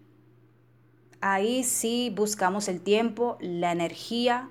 ahí 1.20 1.64
sí 1.64 2.12
buscamos 2.14 2.68
el 2.68 2.80
tiempo, 2.80 3.36
la 3.40 3.72
energía, 3.72 4.48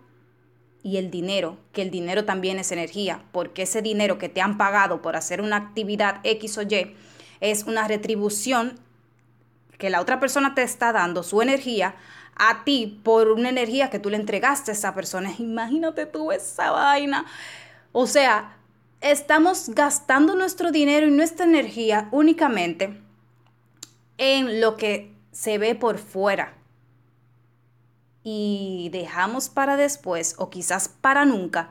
y 0.81 0.98
el 0.98 1.12
dinero, 1.12 1.57
que 1.74 1.81
el 1.81 1.91
dinero 1.91 2.25
también 2.25 2.57
es 2.57 2.71
energía, 2.71 3.24
porque 3.31 3.63
ese 3.63 3.81
dinero 3.81 4.17
que 4.17 4.29
te 4.29 4.41
han 4.41 4.57
pagado 4.57 5.01
por 5.01 5.15
hacer 5.15 5.41
una 5.41 5.57
actividad 5.57 6.21
X 6.24 6.57
o 6.57 6.62
Y 6.62 6.95
es 7.41 7.63
una 7.63 7.88
retribución 7.88 8.79
que 9.77 9.89
la 9.89 10.01
otra 10.01 10.19
persona 10.19 10.55
te 10.55 10.62
está 10.62 10.91
dando 10.91 11.24
su 11.24 11.41
energía 11.41 11.96
a 12.36 12.63
ti 12.63 13.01
por 13.03 13.29
una 13.29 13.50
energía 13.50 13.89
que 13.89 14.00
tú 14.00 14.10
le 14.10 14.17
entregaste 14.17 14.72
a 14.72 14.74
esa 14.74 14.93
persona. 14.93 15.34
Imagínate 15.39 16.05
tú 16.05 16.31
esa 16.31 16.72
vaina. 16.72 17.25
O 17.91 18.08
sea, 18.08 18.58
estamos 19.01 19.69
gastando 19.69 20.36
nuestro 20.36 20.72
dinero 20.72 21.08
y 21.08 21.12
nuestra 21.12 21.46
energía 21.46 22.08
únicamente 22.12 23.01
en 24.17 24.62
lo 24.62 24.75
que 24.75 25.13
se 25.31 25.58
ve 25.58 25.75
por 25.75 25.98
fuera 25.98 26.53
y 28.24 28.89
dejamos 28.91 29.50
para 29.50 29.77
después 29.77 30.36
o 30.38 30.50
quizás 30.50 30.89
para 30.89 31.25
nunca 31.25 31.69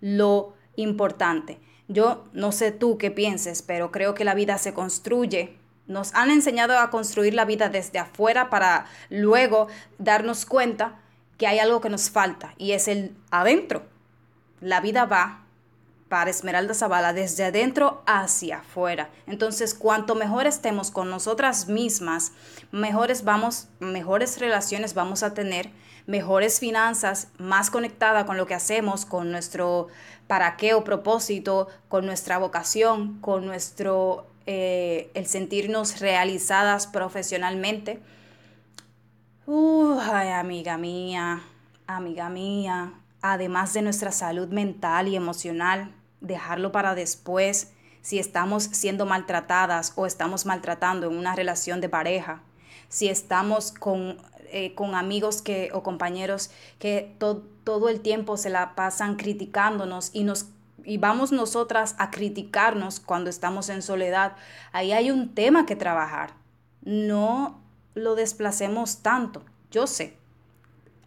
lo 0.00 0.54
importante. 0.76 1.58
Yo 1.88 2.26
no 2.32 2.52
sé 2.52 2.70
tú 2.70 2.98
qué 2.98 3.10
pienses, 3.10 3.62
pero 3.62 3.90
creo 3.90 4.14
que 4.14 4.24
la 4.24 4.34
vida 4.34 4.58
se 4.58 4.74
construye. 4.74 5.56
Nos 5.86 6.14
han 6.14 6.30
enseñado 6.30 6.78
a 6.78 6.90
construir 6.90 7.32
la 7.34 7.46
vida 7.46 7.70
desde 7.70 7.98
afuera 7.98 8.50
para 8.50 8.86
luego 9.08 9.68
darnos 9.98 10.44
cuenta 10.44 11.00
que 11.38 11.46
hay 11.46 11.58
algo 11.58 11.80
que 11.80 11.88
nos 11.88 12.10
falta 12.10 12.54
y 12.58 12.72
es 12.72 12.88
el 12.88 13.16
adentro. 13.30 13.84
La 14.60 14.80
vida 14.80 15.06
va 15.06 15.44
para 16.08 16.30
Esmeralda 16.30 16.74
Zavala 16.74 17.12
desde 17.12 17.44
adentro 17.44 18.02
hacia 18.06 18.58
afuera. 18.58 19.10
Entonces, 19.26 19.74
cuanto 19.74 20.14
mejor 20.14 20.46
estemos 20.46 20.90
con 20.90 21.10
nosotras 21.10 21.68
mismas, 21.68 22.32
mejores 22.72 23.24
vamos, 23.24 23.68
mejores 23.78 24.38
relaciones 24.38 24.94
vamos 24.94 25.22
a 25.22 25.34
tener, 25.34 25.70
mejores 26.08 26.58
finanzas, 26.58 27.28
más 27.38 27.70
conectada 27.70 28.24
con 28.24 28.38
lo 28.38 28.46
que 28.46 28.54
hacemos, 28.54 29.04
con 29.04 29.30
nuestro 29.30 29.88
para 30.26 30.56
qué 30.56 30.74
o 30.74 30.82
propósito, 30.82 31.68
con 31.88 32.06
nuestra 32.06 32.38
vocación, 32.38 33.20
con 33.20 33.46
nuestro 33.46 34.26
eh, 34.46 35.10
el 35.12 35.26
sentirnos 35.26 36.00
realizadas 36.00 36.86
profesionalmente. 36.86 38.00
Uh, 39.44 39.98
ay, 40.00 40.30
amiga 40.30 40.78
mía, 40.78 41.42
amiga 41.86 42.30
mía, 42.30 42.94
además 43.20 43.74
de 43.74 43.82
nuestra 43.82 44.10
salud 44.10 44.48
mental 44.48 45.08
y 45.08 45.16
emocional, 45.16 45.92
dejarlo 46.22 46.72
para 46.72 46.94
después 46.94 47.72
si 48.00 48.18
estamos 48.18 48.64
siendo 48.64 49.04
maltratadas 49.04 49.92
o 49.96 50.06
estamos 50.06 50.46
maltratando 50.46 51.10
en 51.10 51.18
una 51.18 51.34
relación 51.34 51.82
de 51.82 51.90
pareja, 51.90 52.40
si 52.88 53.08
estamos 53.08 53.72
con, 53.72 54.16
eh, 54.52 54.74
con 54.74 54.94
amigos 54.94 55.42
que, 55.42 55.70
o 55.72 55.82
compañeros 55.82 56.50
que 56.78 57.14
todo 57.18 57.88
el 57.88 58.00
tiempo 58.00 58.36
se 58.36 58.50
la 58.50 58.74
pasan 58.74 59.16
criticándonos 59.16 60.10
y 60.12 60.24
nos 60.24 60.46
y 60.84 60.96
vamos 60.96 61.32
nosotras 61.32 61.94
a 61.98 62.10
criticarnos 62.10 62.98
cuando 62.98 63.28
estamos 63.28 63.68
en 63.68 63.82
soledad, 63.82 64.36
ahí 64.72 64.92
hay 64.92 65.10
un 65.10 65.34
tema 65.34 65.66
que 65.66 65.76
trabajar. 65.76 66.32
No 66.82 67.60
lo 67.94 68.14
desplacemos 68.14 69.02
tanto. 69.02 69.42
Yo 69.70 69.86
sé 69.86 70.16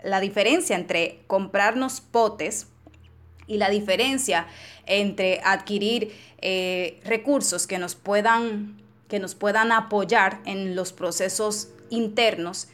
la 0.03 0.19
diferencia 0.19 0.75
entre 0.75 1.21
comprarnos 1.27 2.01
potes 2.01 2.67
y 3.47 3.57
la 3.57 3.69
diferencia 3.69 4.47
entre 4.85 5.41
adquirir 5.43 6.15
eh, 6.39 6.99
recursos 7.03 7.67
que 7.67 7.77
nos, 7.77 7.95
puedan, 7.95 8.81
que 9.07 9.19
nos 9.19 9.35
puedan 9.35 9.71
apoyar 9.71 10.41
en 10.45 10.75
los 10.75 10.93
procesos 10.93 11.69
internos, 11.89 12.67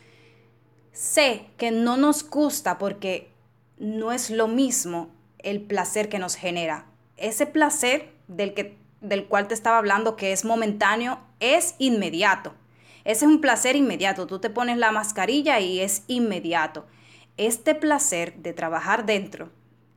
sé 0.97 1.45
que 1.57 1.69
no 1.69 1.95
nos 1.95 2.27
gusta 2.27 2.79
porque 2.79 3.31
no 3.77 4.11
es 4.11 4.31
lo 4.31 4.47
mismo 4.47 5.11
el 5.37 5.61
placer 5.61 6.09
que 6.09 6.17
nos 6.17 6.35
genera. 6.35 6.87
Ese 7.17 7.45
placer 7.45 8.11
del, 8.27 8.55
que, 8.55 8.77
del 9.01 9.27
cual 9.27 9.47
te 9.47 9.53
estaba 9.53 9.77
hablando, 9.77 10.15
que 10.15 10.31
es 10.31 10.43
momentáneo, 10.43 11.19
es 11.39 11.75
inmediato. 11.77 12.55
Ese 13.05 13.25
es 13.25 13.31
un 13.31 13.41
placer 13.41 13.75
inmediato. 13.75 14.25
Tú 14.25 14.39
te 14.39 14.49
pones 14.49 14.79
la 14.79 14.91
mascarilla 14.91 15.59
y 15.59 15.81
es 15.81 16.01
inmediato. 16.07 16.87
Este 17.37 17.75
placer 17.75 18.35
de 18.37 18.53
trabajar 18.53 19.05
dentro, 19.05 19.51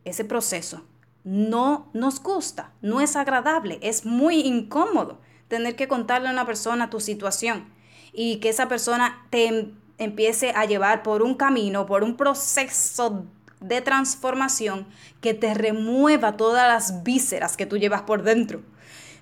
ese 0.05 0.27
proceso, 0.27 0.85
no 1.25 1.89
nos 1.95 2.23
gusta, 2.23 2.73
no 2.83 3.01
es 3.01 3.17
agradable, 3.17 3.79
es 3.83 4.05
muy 4.05 4.41
incómodo 4.41 5.19
tener 5.49 5.77
que 5.77 5.89
contarle 5.89 6.29
a 6.29 6.33
una 6.33 6.47
persona 6.47 6.91
tu 6.91 7.01
situación 7.01 7.73
y 8.13 8.37
que 8.37 8.51
esa 8.51 8.69
persona 8.69 9.27
te 9.31 9.73
empiece 10.01 10.51
a 10.57 10.65
llevar 10.65 11.05
por 11.05 11.23
un 11.23 11.35
camino, 11.35 11.87
por 11.87 12.03
un 12.03 12.17
proceso 12.17 13.25
de 13.61 13.81
transformación 13.83 14.87
que 15.21 15.35
te 15.35 15.55
remueva 15.55 16.37
todas 16.37 16.67
las 16.67 17.05
vísceras 17.05 17.57
que 17.57 17.67
tú 17.67 17.77
llevas 17.77 18.03
por 18.03 18.23
dentro. 18.23 18.63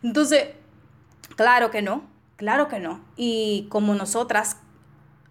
Entonces, 0.02 0.50
claro 1.36 1.70
que 1.70 1.82
no, 1.82 2.04
claro 2.36 2.68
que 2.68 2.78
no. 2.78 3.00
Y 3.16 3.66
como 3.68 3.94
nosotras 3.94 4.56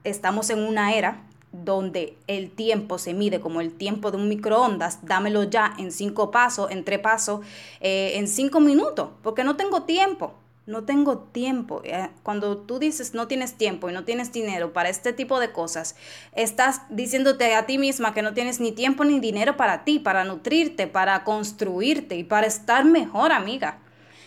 estamos 0.03 0.49
en 0.49 0.59
una 0.59 0.93
era 0.93 1.23
donde 1.51 2.17
el 2.27 2.51
tiempo 2.51 2.97
se 2.97 3.13
mide 3.13 3.39
como 3.39 3.61
el 3.61 3.71
tiempo 3.71 4.11
de 4.11 4.17
un 4.17 4.27
microondas, 4.27 4.99
dámelo 5.05 5.43
ya 5.43 5.73
en 5.77 5.91
cinco 5.93 6.29
pasos, 6.29 6.69
en 6.71 6.83
tres 6.83 6.99
pasos, 6.99 7.45
eh, 7.79 8.11
en 8.15 8.27
cinco 8.27 8.59
minutos, 8.59 9.09
porque 9.23 9.45
no 9.45 9.55
tengo 9.55 9.83
tiempo, 9.83 10.33
no 10.67 10.83
tengo 10.83 11.17
tiempo. 11.17 11.81
Eh, 11.83 12.09
cuando 12.21 12.57
tú 12.57 12.77
dices 12.77 13.15
no 13.15 13.27
tienes 13.27 13.55
tiempo 13.55 13.89
y 13.89 13.93
no 13.93 14.03
tienes 14.03 14.31
dinero 14.31 14.73
para 14.73 14.89
este 14.89 15.13
tipo 15.13 15.39
de 15.39 15.51
cosas, 15.51 15.95
estás 16.33 16.81
diciéndote 16.89 17.55
a 17.55 17.65
ti 17.65 17.79
misma 17.79 18.13
que 18.13 18.21
no 18.21 18.35
tienes 18.35 18.59
ni 18.59 18.71
tiempo 18.71 19.03
ni 19.03 19.19
dinero 19.19 19.57
para 19.57 19.83
ti, 19.83 19.97
para 19.97 20.23
nutrirte, 20.23 20.85
para 20.85 21.23
construirte 21.23 22.15
y 22.15 22.23
para 22.23 22.45
estar 22.45 22.85
mejor, 22.85 23.31
amiga. 23.31 23.79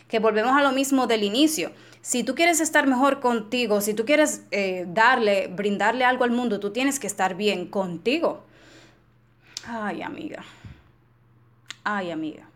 Que 0.08 0.18
volvemos 0.18 0.56
a 0.56 0.62
lo 0.62 0.72
mismo 0.72 1.06
del 1.06 1.22
inicio 1.22 1.70
si 2.02 2.24
tú 2.24 2.34
quieres 2.34 2.60
estar 2.60 2.86
mejor 2.86 3.20
contigo, 3.20 3.80
si 3.80 3.94
tú 3.94 4.04
quieres 4.04 4.46
eh, 4.50 4.86
darle, 4.88 5.48
brindarle 5.48 6.04
algo 6.04 6.24
al 6.24 6.30
mundo, 6.30 6.58
tú 6.58 6.72
tienes 6.72 6.98
que 6.98 7.06
estar 7.06 7.34
bien 7.36 7.66
contigo. 7.66 8.42
Ay, 9.66 10.02
amiga. 10.02 10.42
Ay, 11.84 12.10
amiga. 12.10 12.48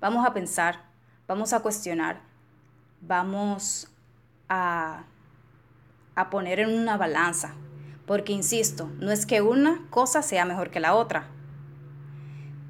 Vamos 0.00 0.26
a 0.26 0.34
pensar, 0.34 0.84
vamos 1.26 1.52
a 1.52 1.60
cuestionar, 1.60 2.20
vamos 3.00 3.88
a, 4.48 5.04
a 6.14 6.30
poner 6.30 6.60
en 6.60 6.70
una 6.70 6.96
balanza. 6.96 7.54
Porque, 8.06 8.32
insisto, 8.32 8.90
no 8.98 9.10
es 9.10 9.26
que 9.26 9.42
una 9.42 9.86
cosa 9.90 10.22
sea 10.22 10.44
mejor 10.44 10.70
que 10.70 10.80
la 10.80 10.94
otra. 10.94 11.28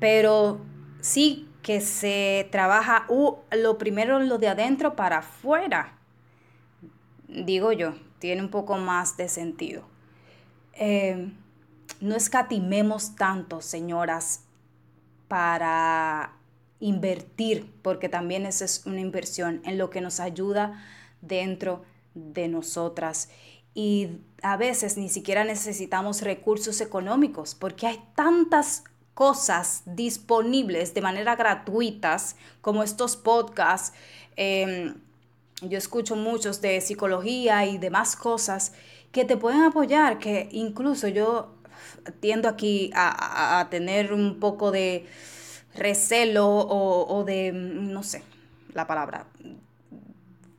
Pero 0.01 0.61
sí 1.01 1.49
que 1.63 1.81
se 1.81 2.49
trabaja 2.51 3.07
lo 3.53 3.79
primero 3.79 4.19
lo 4.21 4.39
de 4.39 4.49
adentro 4.49 4.97
para 4.97 5.19
afuera. 5.19 5.99
Digo 7.29 7.73
yo, 7.73 7.95
tiene 8.19 8.43
un 8.43 8.49
poco 8.49 8.79
más 8.79 9.17
de 9.17 9.29
sentido. 9.29 9.83
Eh, 10.73 11.33
no 12.01 12.15
escatimemos 12.15 13.17
tanto, 13.17 13.61
señoras, 13.61 14.45
para 15.27 16.33
invertir, 16.81 17.73
porque 17.83 18.09
también 18.09 18.47
esa 18.47 18.65
es 18.65 18.87
una 18.87 19.01
inversión 19.01 19.61
en 19.65 19.79
lo 19.79 19.91
que 19.91 20.01
nos 20.01 20.21
ayuda 20.21 20.85
dentro 21.21 21.83
de 22.15 22.49
nosotras. 22.49 23.29
Y 23.75 24.09
a 24.43 24.57
veces 24.57 24.97
ni 24.97 25.09
siquiera 25.09 25.45
necesitamos 25.45 26.23
recursos 26.23 26.81
económicos, 26.81 27.55
porque 27.55 27.87
hay 27.87 28.01
tantas 28.15 28.85
cosas 29.15 29.83
disponibles 29.85 30.95
de 30.95 31.01
manera 31.01 31.35
gratuitas, 31.35 32.37
como 32.61 32.83
estos 32.83 33.17
podcasts. 33.17 33.93
Em, 34.37 34.95
yo 35.63 35.77
escucho 35.77 36.15
muchos 36.15 36.61
de 36.61 36.81
psicología 36.81 37.67
y 37.67 37.79
demás 37.79 38.15
cosas 38.15 38.73
que 39.11 39.25
te 39.25 39.37
pueden 39.37 39.63
apoyar, 39.63 40.19
que 40.19 40.49
incluso 40.53 41.09
yo 41.09 41.55
tiendo 42.21 42.49
aquí 42.49 42.91
a, 42.95 43.67
tener 43.71 44.13
un 44.13 44.39
poco 44.39 44.71
de 44.71 45.07
recelo 45.79 46.49
o, 46.49 47.25
de, 47.25 47.53
no 47.53 48.03
sé, 48.03 48.23
la 48.75 48.87
palabra, 48.87 49.27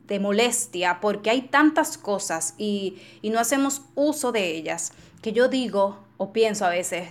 de 0.07 0.19
molestia, 0.19 0.99
porque 1.01 1.29
hay 1.29 1.43
tantas 1.43 1.97
cosas 1.97 2.55
y, 2.57 2.99
y 3.21 3.29
no 3.29 3.39
hacemos 3.39 3.83
uso 3.95 4.31
de 4.31 4.55
ellas, 4.55 4.93
que 5.21 5.33
yo 5.33 5.47
digo 5.47 5.99
o 6.17 6.33
pienso 6.33 6.65
a 6.65 6.69
veces, 6.69 7.07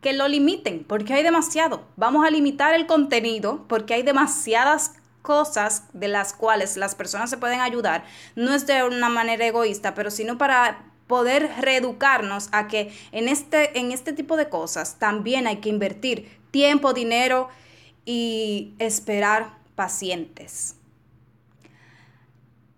que 0.00 0.12
lo 0.12 0.28
limiten, 0.28 0.84
porque 0.84 1.14
hay 1.14 1.22
demasiado. 1.22 1.82
Vamos 1.96 2.26
a 2.26 2.30
limitar 2.30 2.74
el 2.74 2.86
contenido 2.86 3.64
porque 3.68 3.94
hay 3.94 4.02
demasiadas 4.02 4.94
cosas 5.22 5.84
de 5.92 6.08
las 6.08 6.32
cuales 6.32 6.76
las 6.76 6.94
personas 6.94 7.30
se 7.30 7.36
pueden 7.36 7.60
ayudar. 7.60 8.04
No 8.34 8.54
es 8.54 8.66
de 8.66 8.82
una 8.82 9.08
manera 9.08 9.46
egoísta, 9.46 9.94
pero 9.94 10.10
sino 10.10 10.38
para 10.38 10.84
poder 11.06 11.50
reeducarnos 11.58 12.48
a 12.52 12.68
que 12.68 12.92
en 13.12 13.28
este, 13.28 13.78
en 13.78 13.92
este 13.92 14.12
tipo 14.12 14.36
de 14.36 14.48
cosas 14.48 14.98
también 14.98 15.46
hay 15.46 15.56
que 15.56 15.68
invertir 15.68 16.39
tiempo, 16.50 16.92
dinero 16.92 17.48
y 18.04 18.74
esperar 18.78 19.58
pacientes. 19.74 20.76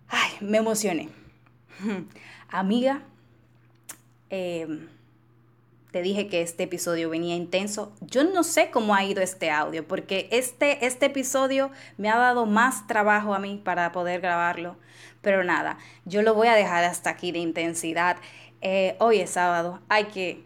Ay, 0.09 0.31
me 0.41 0.59
emocioné. 0.59 1.09
Amiga, 2.49 3.03
eh, 4.31 4.67
te 5.93 6.03
dije 6.03 6.27
que 6.27 6.41
este 6.41 6.65
episodio 6.65 7.11
venía 7.11 7.37
intenso. 7.37 7.93
Yo 8.01 8.25
no 8.25 8.43
sé 8.43 8.71
cómo 8.71 8.95
ha 8.95 9.05
ido 9.05 9.23
este 9.23 9.51
audio, 9.51 9.87
porque 9.87 10.29
este, 10.33 10.87
este 10.87 11.07
episodio 11.07 11.71
me 11.99 12.09
ha 12.09 12.17
dado 12.17 12.47
más 12.47 12.87
trabajo 12.87 13.35
a 13.35 13.39
mí 13.39 13.61
para 13.63 13.93
poder 13.93 14.21
grabarlo. 14.21 14.77
Pero 15.21 15.45
nada, 15.45 15.79
yo 16.05 16.23
lo 16.23 16.35
voy 16.35 16.49
a 16.49 16.55
dejar 16.55 16.83
hasta 16.85 17.11
aquí 17.11 17.31
de 17.31 17.41
intensidad. 17.41 18.17
Eh, 18.63 18.97
hoy 19.01 19.21
es 19.21 19.31
sábado, 19.31 19.81
hay 19.89 20.05
que, 20.07 20.45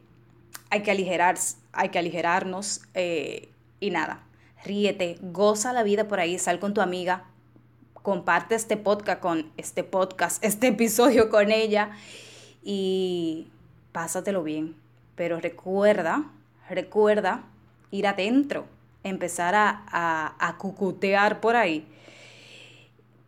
hay 0.70 0.82
que, 0.82 0.90
aligerar, 0.90 1.36
hay 1.72 1.88
que 1.90 1.98
aligerarnos 1.98 2.82
eh, 2.94 3.48
y 3.80 3.90
nada, 3.90 4.22
ríete, 4.64 5.18
goza 5.20 5.72
la 5.72 5.82
vida 5.82 6.08
por 6.08 6.20
ahí, 6.20 6.38
sal 6.38 6.58
con 6.58 6.74
tu 6.74 6.80
amiga, 6.80 7.24
comparte 7.94 8.54
este 8.54 8.76
podcast 8.76 9.20
con 9.20 9.50
este 9.56 9.84
podcast, 9.84 10.42
este 10.44 10.68
episodio 10.68 11.30
con 11.30 11.50
ella 11.50 11.90
y 12.62 13.48
pásatelo 13.92 14.42
bien 14.42 14.86
pero 15.16 15.40
recuerda, 15.40 16.24
recuerda 16.68 17.42
ir 17.90 18.06
adentro, 18.06 18.66
empezar 19.02 19.54
a, 19.54 19.84
a, 19.90 20.36
a 20.38 20.58
cucutear 20.58 21.40
por 21.40 21.56
ahí 21.56 21.86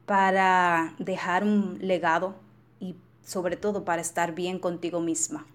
para 0.06 0.94
dejar 0.98 1.42
un 1.44 1.78
legado 1.80 2.34
y 2.78 2.94
sobre 3.24 3.56
todo 3.56 3.84
para 3.84 4.02
estar 4.02 4.34
bien 4.34 4.58
contigo 4.58 5.00
misma. 5.00 5.46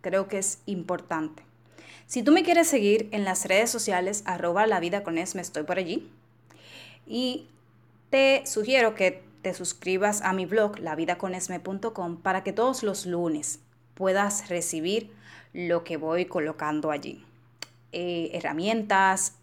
Creo 0.00 0.28
que 0.28 0.38
es 0.38 0.58
importante. 0.66 1.42
Si 2.06 2.22
tú 2.22 2.32
me 2.32 2.42
quieres 2.42 2.66
seguir 2.66 3.08
en 3.12 3.24
las 3.24 3.44
redes 3.46 3.70
sociales, 3.70 4.22
arroba 4.26 4.66
la 4.66 4.80
vida 4.80 5.02
con 5.02 5.18
Esme, 5.18 5.42
estoy 5.42 5.62
por 5.62 5.78
allí. 5.78 6.10
Y 7.06 7.46
te 8.10 8.42
sugiero 8.46 8.94
que 8.94 9.22
te 9.42 9.54
suscribas 9.54 10.22
a 10.22 10.32
mi 10.32 10.44
blog, 10.44 10.78
lavidaconesme.com, 10.78 12.16
para 12.20 12.42
que 12.42 12.52
todos 12.52 12.82
los 12.82 13.06
lunes 13.06 13.60
puedas 13.94 14.48
recibir 14.48 15.12
lo 15.52 15.84
que 15.84 15.96
voy 15.96 16.26
colocando 16.26 16.90
allí. 16.90 17.24
Eh, 17.92 18.30
herramientas, 18.34 19.34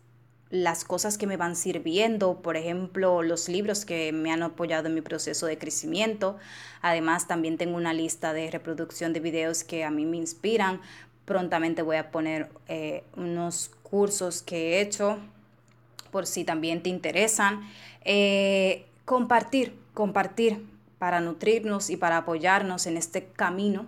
las 0.49 0.85
cosas 0.85 1.17
que 1.17 1.27
me 1.27 1.37
van 1.37 1.55
sirviendo, 1.55 2.41
por 2.41 2.55
ejemplo, 2.55 3.21
los 3.21 3.49
libros 3.49 3.83
que 3.83 4.13
me 4.13 4.31
han 4.31 4.43
apoyado 4.43 4.87
en 4.87 4.93
mi 4.93 5.01
proceso 5.01 5.45
de 5.45 5.57
crecimiento. 5.57 6.37
Además, 6.81 7.27
también 7.27 7.57
tengo 7.57 7.75
una 7.75 7.93
lista 7.93 8.33
de 8.33 8.49
reproducción 8.49 9.11
de 9.13 9.19
videos 9.19 9.63
que 9.63 9.83
a 9.83 9.91
mí 9.91 10.05
me 10.05 10.17
inspiran. 10.17 10.81
Prontamente 11.25 11.81
voy 11.81 11.97
a 11.97 12.11
poner 12.11 12.49
eh, 12.69 13.03
unos 13.17 13.71
cursos 13.83 14.41
que 14.41 14.75
he 14.75 14.81
hecho 14.81 15.17
por 16.11 16.25
si 16.25 16.45
también 16.45 16.81
te 16.81 16.89
interesan. 16.89 17.69
Eh, 18.05 18.85
compartir, 19.03 19.77
compartir 19.93 20.65
para 20.97 21.19
nutrirnos 21.19 21.89
y 21.89 21.97
para 21.97 22.17
apoyarnos 22.17 22.87
en 22.87 22.95
este 22.95 23.25
camino 23.25 23.85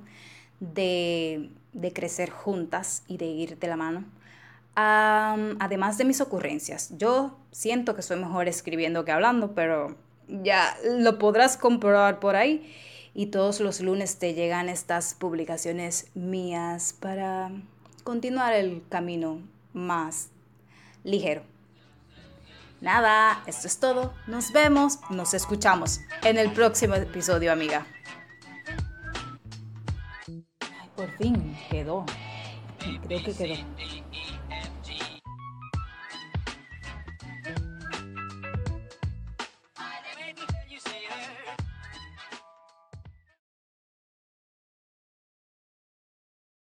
de, 0.60 1.50
de 1.72 1.94
crecer 1.94 2.30
juntas 2.30 3.04
y 3.08 3.16
de 3.16 3.28
ir 3.28 3.58
de 3.58 3.68
la 3.68 3.78
mano 3.78 4.19
además 4.80 5.98
de 5.98 6.06
mis 6.06 6.22
ocurrencias, 6.22 6.90
yo 6.98 7.38
siento 7.52 7.96
que 7.96 8.02
soy 8.02 8.18
mejor 8.18 8.48
escribiendo 8.48 9.06
que 9.06 9.12
hablando, 9.12 9.54
pero 9.54 9.96
ya 10.28 10.78
lo 10.84 11.18
podrás 11.18 11.58
comprobar 11.58 12.20
por 12.20 12.36
ahí. 12.36 12.76
Y 13.14 13.28
todos 13.28 13.60
los 13.60 13.82
lunes 13.82 14.20
te 14.20 14.34
llegan 14.34 14.70
estas 14.70 15.16
publicaciones 15.16 16.08
mías 16.14 16.96
para 17.00 17.52
continuar 18.04 18.54
el 18.54 18.84
camino 18.88 19.42
más 19.74 20.30
ligero. 21.04 21.42
Nada, 22.82 23.44
esto 23.46 23.68
es 23.68 23.80
todo. 23.80 24.14
Nos 24.28 24.54
vemos, 24.54 25.00
nos 25.10 25.34
escuchamos 25.34 26.00
en 26.24 26.38
el 26.38 26.54
próximo 26.54 26.96
episodio, 26.96 27.52
amiga. 27.52 27.86
Ay, 30.28 30.90
por 30.96 31.10
fin 31.18 31.58
quedó. 31.70 32.06
Creo 33.06 33.24
que 33.24 33.34
quedó. 33.34 33.56